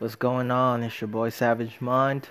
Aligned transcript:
What's 0.00 0.14
going 0.14 0.50
on? 0.50 0.82
It's 0.82 0.98
your 0.98 1.08
boy 1.08 1.28
Savage 1.28 1.78
Mind. 1.78 2.26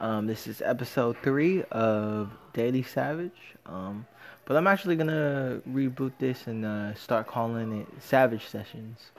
Um, 0.00 0.26
this 0.26 0.46
is 0.46 0.62
episode 0.62 1.18
three 1.22 1.62
of 1.64 2.30
Daily 2.54 2.82
Savage. 2.82 3.56
Um, 3.66 4.06
but 4.46 4.56
I'm 4.56 4.66
actually 4.66 4.96
gonna 4.96 5.60
reboot 5.68 6.12
this 6.18 6.46
and 6.46 6.64
uh, 6.64 6.94
start 6.94 7.26
calling 7.26 7.82
it 7.82 7.88
Savage 8.00 8.46
Sessions. 8.46 9.10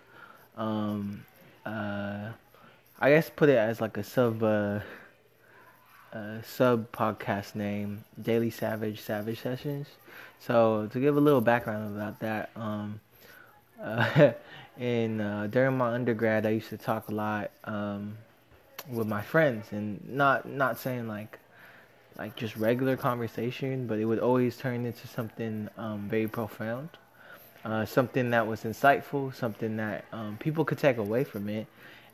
Um, 0.57 1.25
uh, 1.63 2.29
I 2.99 3.09
guess 3.11 3.29
put 3.29 3.49
it 3.49 3.57
as 3.59 3.79
like 3.79 3.97
a 3.97 4.03
sub 4.03 4.41
uh, 4.41 4.79
sub 6.41 6.91
podcast 6.91 7.53
name, 7.53 8.03
Daily 8.19 8.49
Savage 8.49 8.99
Savage 8.99 9.41
Sessions. 9.41 9.85
So 10.39 10.89
to 10.91 10.99
give 10.99 11.17
a 11.17 11.21
little 11.21 11.39
background 11.39 11.95
about 11.95 12.19
that, 12.21 12.49
um, 12.55 12.99
uh, 13.83 14.31
in 14.77 15.21
uh, 15.21 15.47
during 15.47 15.77
my 15.77 15.93
undergrad, 15.93 16.45
I 16.45 16.51
used 16.51 16.69
to 16.69 16.77
talk 16.77 17.09
a 17.09 17.13
lot 17.13 17.51
um, 17.65 18.17
with 18.89 19.07
my 19.07 19.21
friends, 19.21 19.67
and 19.71 20.07
not 20.09 20.47
not 20.47 20.79
saying 20.79 21.07
like 21.07 21.39
like 22.17 22.35
just 22.35 22.55
regular 22.55 22.95
conversation, 22.95 23.87
but 23.87 23.99
it 23.99 24.05
would 24.05 24.19
always 24.19 24.57
turn 24.57 24.85
into 24.85 25.07
something 25.07 25.69
um, 25.77 26.07
very 26.07 26.27
profound, 26.27 26.89
uh, 27.65 27.85
something 27.85 28.29
that 28.29 28.47
was 28.47 28.61
insightful, 28.61 29.35
something 29.35 29.75
that 29.77 30.05
um, 30.13 30.37
people 30.39 30.63
could 30.63 30.77
take 30.77 30.97
away 30.97 31.23
from 31.23 31.49
it, 31.49 31.67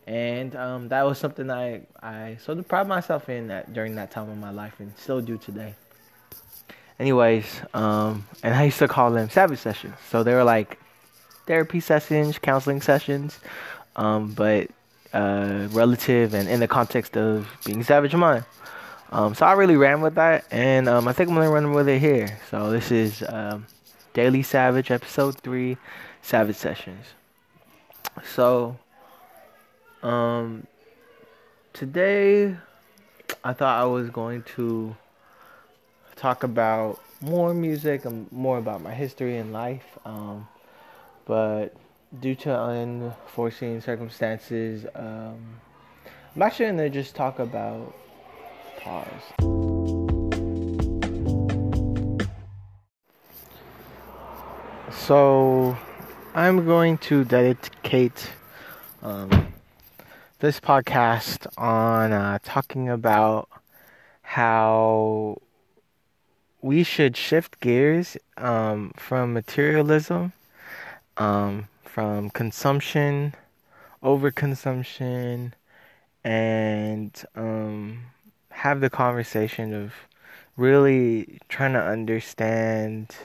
and 0.08 0.56
um, 0.56 0.88
that 0.90 1.04
was 1.04 1.20
something 1.20 1.50
I 1.52 1.82
I 2.02 2.38
sort 2.44 2.58
of 2.58 2.68
pride 2.68 2.88
myself 2.88 3.30
in 3.30 3.48
that 3.48 3.74
during 3.74 3.96
that 3.96 4.12
time 4.12 4.30
of 4.30 4.38
my 4.38 4.52
life, 4.52 4.80
and 4.80 4.96
still 4.98 5.22
do 5.22 5.38
today. 5.38 5.76
Anyways, 7.00 7.62
um, 7.74 8.28
and 8.44 8.54
I 8.54 8.66
used 8.66 8.80
to 8.80 8.88
call 8.88 9.12
them 9.12 9.30
savage 9.30 9.60
sessions. 9.60 9.96
So 10.10 10.22
they 10.24 10.36
were 10.36 10.44
like 10.44 10.78
therapy 11.52 11.82
sessions, 11.82 12.40
counseling 12.40 12.80
sessions, 12.80 13.38
um, 13.98 14.32
but 14.32 14.70
uh, 15.12 15.68
relative 15.72 16.34
and 16.34 16.48
in 16.48 16.62
the 16.62 16.68
context 16.68 17.18
of 17.18 17.46
being 17.66 17.84
savage 17.84 18.16
mind. 18.16 18.46
Um, 19.12 19.36
so 19.36 19.46
I 19.46 19.52
really 19.52 19.76
ran 19.76 20.00
with 20.00 20.16
that, 20.16 20.46
and 20.50 20.88
um, 20.88 21.10
I 21.10 21.12
think 21.12 21.28
I'm 21.28 21.36
gonna 21.36 21.50
run 21.50 21.74
with 21.74 21.90
it 21.90 22.00
here. 22.00 22.40
So 22.50 22.72
this 22.72 22.90
is 22.90 23.22
um, 23.28 23.68
Daily 24.14 24.44
Savage, 24.44 24.92
episode 24.92 25.42
three, 25.42 25.76
Savage 26.22 26.56
Sessions. 26.56 27.06
So, 28.34 28.78
um, 30.04 30.66
today 31.74 32.56
I 33.44 33.52
thought 33.52 33.78
I 33.78 33.84
was 33.84 34.10
going 34.10 34.44
to 34.56 34.96
talk 36.16 36.44
about 36.44 37.02
more 37.20 37.54
music 37.54 38.06
and 38.06 38.32
more 38.32 38.58
about 38.58 38.82
my 38.82 38.94
history 38.94 39.36
and 39.36 39.52
life. 39.52 40.00
Um, 40.06 40.48
but 41.26 41.74
due 42.20 42.36
to 42.36 42.54
unforeseen 42.54 43.82
circumstances, 43.82 44.86
um, 44.96 45.60
I'm 46.36 46.42
actually 46.42 46.68
gonna 46.68 46.90
just 46.90 47.16
talk 47.16 47.40
about 47.40 47.94
pause. 48.78 49.08
So, 54.92 55.78
I'm 56.36 56.66
going 56.66 56.98
to 57.00 57.24
dedicate 57.26 58.30
um, 59.02 59.54
this 60.40 60.60
podcast 60.60 61.48
on 61.58 62.12
uh, 62.12 62.40
talking 62.44 62.88
about 62.90 63.50
how 64.22 65.42
we 66.62 66.84
should 66.84 67.18
shift 67.18 67.60
gears 67.60 68.16
um, 68.38 68.92
from 68.96 69.34
materialism 69.34 70.34
um, 71.22 71.68
from 71.84 72.32
consumption, 72.32 73.36
overconsumption, 74.04 75.52
and 76.24 77.24
um, 77.36 78.06
have 78.50 78.82
the 78.82 78.90
conversation 78.90 79.72
of 79.72 79.94
really 80.58 81.40
trying 81.48 81.74
to 81.74 81.82
understand 81.82 83.16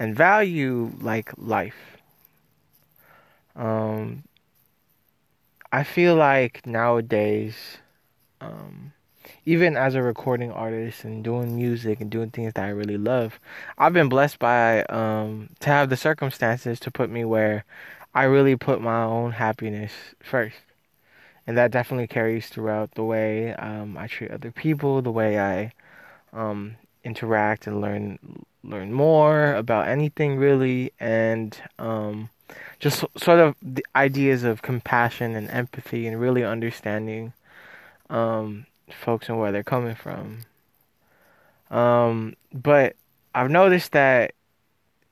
and 0.00 0.16
value 0.16 0.90
like 1.00 1.30
life. 1.38 1.98
Um, 3.54 4.24
I 5.70 5.84
feel 5.84 6.16
like 6.16 6.66
nowadays, 6.66 7.54
um, 8.40 8.92
even 9.44 9.76
as 9.76 9.94
a 9.94 10.02
recording 10.02 10.52
artist 10.52 11.04
and 11.04 11.24
doing 11.24 11.56
music 11.56 12.00
and 12.00 12.10
doing 12.10 12.30
things 12.30 12.52
that 12.54 12.64
I 12.64 12.68
really 12.68 12.98
love, 12.98 13.38
I've 13.78 13.92
been 13.92 14.08
blessed 14.08 14.38
by 14.38 14.84
um, 14.84 15.50
to 15.60 15.70
have 15.70 15.90
the 15.90 15.96
circumstances 15.96 16.80
to 16.80 16.90
put 16.90 17.10
me 17.10 17.24
where 17.24 17.64
I 18.14 18.24
really 18.24 18.56
put 18.56 18.80
my 18.80 19.02
own 19.02 19.32
happiness 19.32 19.92
first. 20.20 20.56
And 21.46 21.56
that 21.56 21.70
definitely 21.72 22.06
carries 22.06 22.48
throughout 22.48 22.92
the 22.92 23.04
way 23.04 23.54
um, 23.54 23.96
I 23.96 24.06
treat 24.06 24.30
other 24.30 24.52
people, 24.52 25.02
the 25.02 25.10
way 25.10 25.40
I 25.40 25.72
um, 26.32 26.76
interact 27.04 27.66
and 27.66 27.80
learn 27.80 28.18
learn 28.64 28.92
more 28.92 29.54
about 29.54 29.88
anything 29.88 30.36
really, 30.36 30.92
and 31.00 31.60
um, 31.80 32.30
just 32.78 33.04
sort 33.16 33.40
of 33.40 33.56
the 33.60 33.84
ideas 33.96 34.44
of 34.44 34.62
compassion 34.62 35.34
and 35.34 35.50
empathy 35.50 36.06
and 36.06 36.20
really 36.20 36.44
understanding 36.44 37.32
um, 38.08 38.66
folks 38.90 39.28
and 39.28 39.38
where 39.38 39.52
they're 39.52 39.62
coming 39.62 39.94
from. 39.94 40.44
Um, 41.70 42.34
but 42.52 42.96
I've 43.34 43.50
noticed 43.50 43.92
that, 43.92 44.34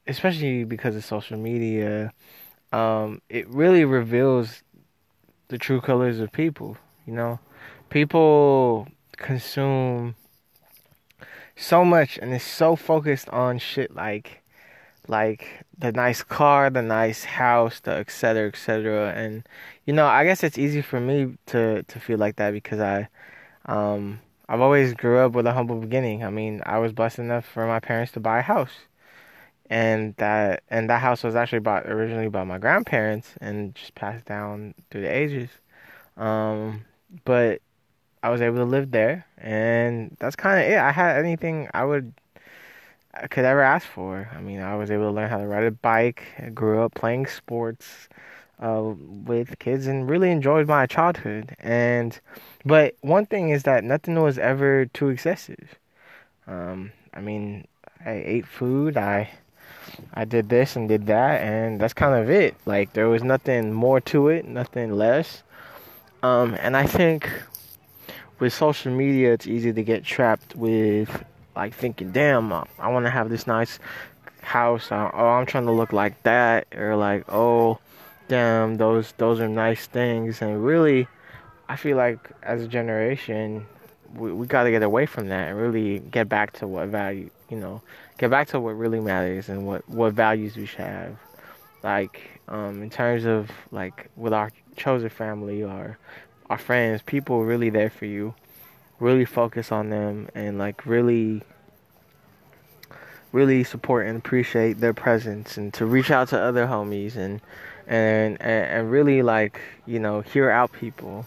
especially 0.06 0.64
because 0.64 0.97
of 0.97 1.04
social 1.04 1.38
media, 1.38 2.12
um, 2.72 3.22
it 3.28 3.48
really 3.48 3.84
reveals 3.84 4.62
the 5.48 5.58
true 5.58 5.81
colors 5.81 6.20
of 6.20 6.32
people. 6.32 6.76
You 7.06 7.14
know, 7.14 7.41
people 7.88 8.88
consume 9.16 10.14
so 11.56 11.84
much 11.84 12.19
and 12.19 12.32
it's 12.32 12.44
so 12.44 12.76
focused 12.76 13.28
on 13.31 13.58
shit 13.58 13.94
like 13.94 14.42
like 15.08 15.64
the 15.76 15.91
nice 15.92 16.22
car, 16.22 16.70
the 16.70 16.82
nice 16.82 17.25
house, 17.25 17.81
the 17.81 17.92
etc. 17.92 18.48
etc. 18.48 19.12
And 19.14 19.42
you 19.84 19.92
know, 19.92 20.06
I 20.06 20.25
guess 20.25 20.44
it's 20.44 20.58
easy 20.58 20.82
for 20.82 21.00
me 21.00 21.37
to 21.47 21.82
to 21.82 22.00
feel 22.00 22.19
like 22.19 22.37
that 22.37 22.52
because 22.52 22.81
I 22.81 23.08
um, 23.66 24.21
I've 24.48 24.60
always 24.60 24.94
grew 24.94 25.19
up 25.19 25.32
with 25.32 25.47
a 25.47 25.53
humble 25.53 25.76
beginning. 25.76 26.25
I 26.25 26.31
mean, 26.31 26.62
I 26.66 26.78
was 26.78 26.93
blessed 26.93 27.19
enough 27.21 27.44
for 27.47 27.66
my 27.66 27.81
parents 27.81 28.12
to 28.12 28.21
buy 28.21 28.41
a 28.41 28.43
house, 28.43 28.72
and 29.69 30.15
that 30.16 30.62
and 30.71 30.91
that 30.91 31.00
house 31.00 31.22
was 31.22 31.37
actually 31.37 31.60
bought 31.60 31.87
originally 31.87 32.28
by 32.28 32.44
my 32.44 32.59
grandparents 32.59 33.34
and 33.41 33.75
just 33.75 33.94
passed 33.94 34.25
down 34.26 34.75
through 34.91 35.03
the 35.03 35.15
ages. 35.15 35.50
Um, 36.16 36.84
but 37.25 37.62
I 38.22 38.31
was 38.31 38.41
able 38.43 38.59
to 38.59 38.65
live 38.65 38.91
there, 38.91 39.26
and 39.38 40.16
that's 40.20 40.37
kind 40.37 40.62
of 40.62 40.70
it. 40.70 40.78
I 40.78 40.93
had 40.93 41.19
anything 41.19 41.69
I 41.75 41.84
would 41.84 42.12
I 43.15 43.26
could 43.26 43.44
ever 43.44 43.62
ask 43.62 43.87
for. 43.87 44.28
I 44.34 44.41
mean, 44.41 44.60
I 44.60 44.76
was 44.76 44.91
able 44.91 45.04
to 45.04 45.10
learn 45.10 45.31
how 45.31 45.38
to 45.38 45.47
ride 45.47 45.65
a 45.65 45.70
bike. 45.70 46.25
I 46.38 46.50
grew 46.50 46.82
up 46.82 46.94
playing 46.94 47.26
sports 47.26 48.09
uh, 48.60 48.82
with 49.25 49.59
kids 49.59 49.87
and 49.87 50.09
really 50.09 50.31
enjoyed 50.31 50.69
my 50.69 50.87
childhood. 50.87 51.56
And 51.60 52.19
but 52.65 52.94
one 53.00 53.26
thing 53.26 53.50
is 53.50 53.62
that 53.65 53.84
nothing 53.84 54.21
was 54.21 54.38
ever 54.38 54.87
too 54.87 55.09
excessive. 55.09 55.78
Um, 56.47 56.93
I 57.15 57.20
mean, 57.20 57.66
I 58.04 58.12
ate 58.12 58.47
food. 58.47 58.97
I 58.97 59.31
I 60.15 60.25
did 60.25 60.49
this 60.49 60.76
and 60.76 60.88
did 60.88 61.06
that, 61.06 61.41
and 61.43 61.81
that's 61.81 61.94
kind 61.94 62.15
of 62.22 62.31
it. 62.31 62.54
Like 62.66 62.93
there 62.93 63.09
was 63.09 63.22
nothing 63.22 63.72
more 63.72 64.00
to 64.03 64.28
it, 64.28 64.47
nothing 64.47 64.93
less. 64.93 65.43
Um, 66.22 66.56
and 66.60 66.76
I 66.76 66.87
think 66.87 67.31
with 68.38 68.53
social 68.53 68.93
media, 68.93 69.32
it's 69.32 69.47
easy 69.47 69.72
to 69.72 69.82
get 69.82 70.04
trapped 70.04 70.54
with 70.54 71.25
like 71.56 71.75
thinking, 71.75 72.12
"Damn, 72.12 72.53
I, 72.53 72.88
want 72.88 73.06
to 73.06 73.10
have 73.10 73.31
this 73.31 73.47
nice 73.47 73.78
house. 74.43 74.93
Uh, 74.93 75.10
oh, 75.12 75.28
I'm 75.28 75.47
trying 75.47 75.66
to 75.66 75.72
look 75.72 75.93
like 75.93 76.22
that," 76.25 76.66
or 76.76 76.97
like, 76.97 77.25
"Oh." 77.32 77.78
Them 78.30 78.78
those 78.78 79.12
those 79.18 79.41
are 79.41 79.48
nice 79.48 79.86
things. 79.86 80.41
And 80.41 80.64
really 80.64 81.06
i 81.69 81.76
feel 81.76 81.96
like 81.96 82.31
as 82.43 82.62
a 82.62 82.66
generation 82.66 83.64
we, 84.14 84.32
we 84.32 84.46
got 84.46 84.64
to 84.64 84.70
get 84.72 84.82
away 84.82 85.06
from 85.06 85.28
that 85.28 85.50
and 85.50 85.58
really 85.58 86.00
get 86.00 86.28
back 86.28 86.52
to 86.55 86.66
what 86.66 86.88
value 86.88 87.31
you 87.49 87.56
know 87.56 87.81
get 88.19 88.31
back 88.31 88.49
to 88.49 88.60
what 88.60 88.72
really 88.72 89.00
matters 89.00 89.49
and 89.49 89.66
what 89.66 89.88
what 89.88 90.12
values 90.12 90.56
we 90.56 90.66
should 90.66 90.81
have. 90.81 91.16
Like 91.82 92.40
um 92.49 92.82
in 92.82 92.90
terms 92.90 93.25
of 93.25 93.50
like 93.70 94.10
with 94.16 94.32
our 94.32 94.52
chosen 94.76 95.08
family 95.08 95.62
or 95.62 95.99
our 96.49 96.58
friends 96.58 97.02
people 97.02 97.44
really 97.44 97.70
there 97.70 97.90
for 97.90 98.06
you. 98.06 98.34
Really 98.99 99.25
focus 99.25 99.72
on 99.72 99.88
them 99.88 100.28
and 100.34 100.58
like 100.58 100.84
really 100.84 101.43
really 103.32 103.64
support 103.64 104.06
and 104.06 104.19
appreciate 104.19 104.81
their 104.81 104.93
presence 104.93 105.56
and 105.56 105.72
to 105.72 105.87
reach 105.87 106.10
out 106.10 106.28
to 106.28 106.38
other 106.38 106.66
homies 106.66 107.16
and 107.16 107.40
and, 107.90 108.40
and 108.40 108.66
and 108.66 108.90
really 108.90 109.20
like 109.20 109.60
you 109.84 109.98
know 109.98 110.20
hear 110.20 110.48
out 110.48 110.72
people 110.72 111.26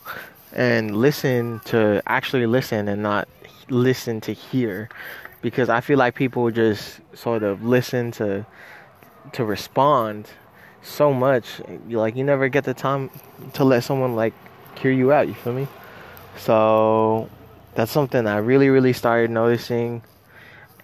and 0.53 0.95
listen 0.95 1.59
to 1.65 2.01
actually 2.07 2.47
listen 2.47 2.87
and 2.87 3.03
not 3.03 3.27
listen 3.69 4.21
to 4.21 4.33
hear 4.33 4.89
because 5.41 5.67
I 5.67 5.81
feel 5.81 5.97
like 5.97 6.15
people 6.15 6.49
just 6.49 7.01
sort 7.13 7.43
of 7.43 7.63
listen 7.63 8.11
to 8.13 8.45
to 9.33 9.45
respond 9.45 10.27
so 10.81 11.13
much 11.13 11.61
like 11.89 12.15
you 12.15 12.23
never 12.23 12.47
get 12.47 12.63
the 12.63 12.73
time 12.73 13.09
to 13.53 13.63
let 13.63 13.83
someone 13.83 14.15
like 14.15 14.33
hear 14.79 14.91
you 14.91 15.11
out. 15.11 15.27
You 15.27 15.33
feel 15.33 15.53
me? 15.53 15.67
So 16.37 17.29
that's 17.75 17.91
something 17.91 18.25
I 18.25 18.37
really, 18.37 18.69
really 18.69 18.93
started 18.93 19.31
noticing, 19.31 20.01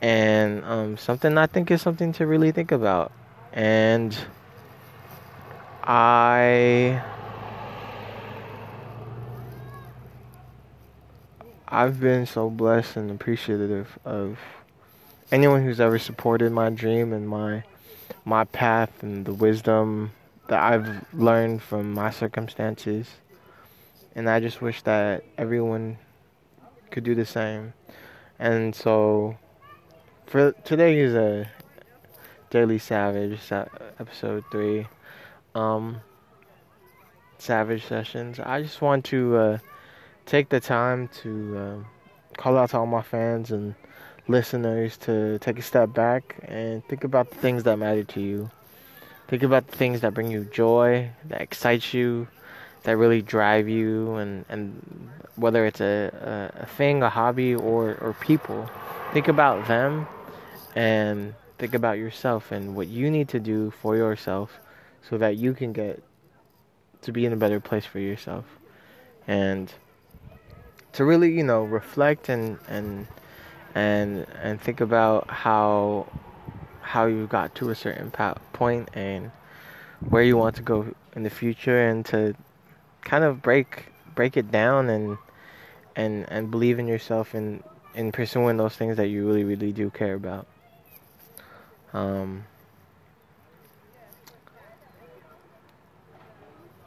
and 0.01 0.63
um, 0.65 0.97
something 0.97 1.37
I 1.37 1.47
think 1.47 1.71
is 1.71 1.81
something 1.81 2.13
to 2.13 2.27
really 2.27 2.51
think 2.51 2.71
about. 2.71 3.11
And 3.53 4.17
I. 5.89 7.01
I've 11.67 11.99
been 11.99 12.27
so 12.27 12.51
blessed 12.51 12.95
and 12.95 13.09
appreciative 13.09 13.97
of 14.05 14.37
anyone 15.31 15.63
who's 15.63 15.79
ever 15.79 15.97
supported 15.97 16.51
my 16.51 16.69
dream 16.69 17.11
and 17.11 17.27
my 17.27 17.63
my 18.23 18.43
path 18.43 19.01
and 19.01 19.25
the 19.25 19.33
wisdom 19.33 20.11
that 20.47 20.61
I've 20.61 21.05
learned 21.11 21.63
from 21.63 21.91
my 21.93 22.11
circumstances. 22.11 23.07
And 24.13 24.29
I 24.29 24.39
just 24.39 24.61
wish 24.61 24.83
that 24.83 25.23
everyone 25.39 25.97
could 26.91 27.03
do 27.03 27.15
the 27.15 27.25
same. 27.25 27.73
And 28.37 28.75
so, 28.75 29.37
for 30.27 30.51
today 30.51 30.99
is 30.99 31.15
a 31.15 31.49
Daily 32.51 32.77
Savage 32.77 33.39
episode 33.51 34.43
three, 34.51 34.87
um, 35.55 36.01
Savage 37.37 37.85
sessions. 37.85 38.39
I 38.39 38.61
just 38.61 38.81
want 38.81 39.05
to 39.05 39.37
uh, 39.37 39.57
take 40.25 40.49
the 40.49 40.59
time 40.59 41.07
to 41.21 41.57
uh, 41.57 41.75
call 42.37 42.57
out 42.57 42.71
to 42.71 42.79
all 42.79 42.85
my 42.85 43.01
fans 43.01 43.51
and 43.51 43.75
listeners 44.27 44.97
to 44.97 45.39
take 45.39 45.57
a 45.57 45.61
step 45.61 45.93
back 45.93 46.35
and 46.43 46.85
think 46.87 47.05
about 47.05 47.29
the 47.29 47.35
things 47.37 47.63
that 47.63 47.79
matter 47.79 48.03
to 48.03 48.21
you. 48.21 48.51
Think 49.29 49.43
about 49.43 49.67
the 49.67 49.77
things 49.77 50.01
that 50.01 50.13
bring 50.13 50.29
you 50.29 50.43
joy, 50.45 51.11
that 51.29 51.41
excite 51.41 51.93
you, 51.93 52.27
that 52.83 52.97
really 52.97 53.21
drive 53.21 53.69
you, 53.69 54.15
and, 54.15 54.43
and 54.49 55.09
whether 55.35 55.65
it's 55.65 55.79
a, 55.79 56.51
a, 56.57 56.63
a 56.63 56.65
thing, 56.65 57.03
a 57.03 57.09
hobby, 57.09 57.55
or, 57.55 57.95
or 58.01 58.15
people. 58.19 58.69
Think 59.13 59.29
about 59.29 59.67
them 59.67 60.07
and 60.75 61.33
think 61.57 61.73
about 61.73 61.97
yourself 61.97 62.51
and 62.51 62.75
what 62.75 62.87
you 62.87 63.09
need 63.09 63.29
to 63.29 63.39
do 63.39 63.71
for 63.71 63.95
yourself 63.95 64.59
so 65.07 65.17
that 65.17 65.37
you 65.37 65.53
can 65.53 65.73
get 65.73 66.01
to 67.01 67.11
be 67.11 67.25
in 67.25 67.33
a 67.33 67.37
better 67.37 67.59
place 67.59 67.85
for 67.85 67.99
yourself. 67.99 68.45
And 69.27 69.71
to 70.93 71.05
really, 71.05 71.31
you 71.31 71.43
know, 71.43 71.63
reflect 71.63 72.29
and 72.29 72.57
and 72.67 73.07
and 73.75 74.25
and 74.41 74.59
think 74.61 74.81
about 74.81 75.29
how 75.29 76.07
how 76.81 77.05
you 77.05 77.27
got 77.27 77.53
to 77.55 77.69
a 77.69 77.75
certain 77.75 78.11
point 78.53 78.89
and 78.93 79.31
where 80.09 80.23
you 80.23 80.37
want 80.37 80.55
to 80.55 80.61
go 80.61 80.93
in 81.15 81.23
the 81.23 81.29
future 81.29 81.87
and 81.87 82.05
to 82.05 82.33
kind 83.01 83.23
of 83.23 83.41
break 83.41 83.85
break 84.15 84.37
it 84.37 84.51
down 84.51 84.89
and 84.89 85.17
and 85.95 86.25
and 86.29 86.49
believe 86.49 86.79
in 86.79 86.87
yourself 86.87 87.33
and 87.33 87.63
in 87.93 88.11
pursuing 88.11 88.57
those 88.57 88.75
things 88.75 88.97
that 88.97 89.07
you 89.07 89.27
really 89.27 89.43
really 89.43 89.71
do 89.71 89.89
care 89.89 90.15
about 90.15 90.47
um 91.93 92.43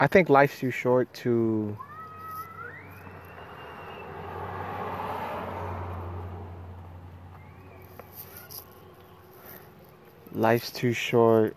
I 0.02 0.08
think 0.08 0.28
life's 0.28 0.58
too 0.58 0.72
short 0.72 1.14
to 1.22 1.78
life's 10.32 10.72
too 10.72 10.93
short 10.93 11.56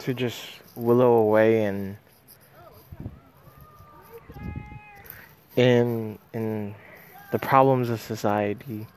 to 0.00 0.14
just 0.14 0.44
willow 0.74 1.12
away 1.12 1.62
and 1.62 1.96
in 5.54 6.18
in 6.32 6.74
the 7.30 7.38
problems 7.38 7.88
of 7.88 8.00
society 8.00 8.88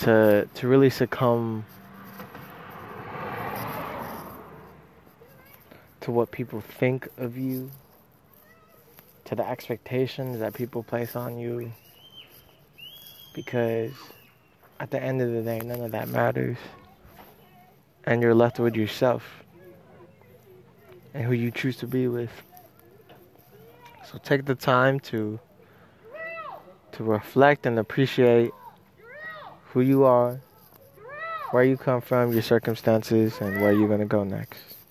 to 0.00 0.48
to 0.56 0.66
really 0.66 0.90
succumb 0.90 1.64
to 6.02 6.10
what 6.10 6.30
people 6.30 6.60
think 6.60 7.08
of 7.16 7.36
you 7.36 7.70
to 9.24 9.34
the 9.34 9.48
expectations 9.48 10.40
that 10.40 10.52
people 10.54 10.82
place 10.82 11.16
on 11.16 11.38
you 11.38 11.72
because 13.34 13.92
at 14.80 14.90
the 14.90 15.00
end 15.02 15.22
of 15.22 15.30
the 15.30 15.42
day, 15.42 15.60
none 15.60 15.80
of 15.80 15.92
that 15.92 16.08
matters. 16.08 16.56
And 18.04 18.20
you're 18.20 18.34
left 18.34 18.58
with 18.58 18.74
yourself 18.74 19.44
and 21.14 21.24
who 21.24 21.32
you 21.32 21.50
choose 21.50 21.76
to 21.78 21.86
be 21.86 22.08
with. 22.08 22.30
So 24.10 24.18
take 24.18 24.44
the 24.44 24.54
time 24.54 24.98
to 25.00 25.38
to 26.92 27.04
reflect 27.04 27.64
and 27.64 27.78
appreciate 27.78 28.50
who 29.66 29.80
you 29.80 30.04
are, 30.04 30.40
where 31.52 31.64
you 31.64 31.78
come 31.78 32.02
from, 32.02 32.32
your 32.32 32.42
circumstances, 32.42 33.40
and 33.40 33.62
where 33.62 33.72
you're 33.72 33.88
going 33.88 34.00
to 34.00 34.04
go 34.04 34.24
next. 34.24 34.81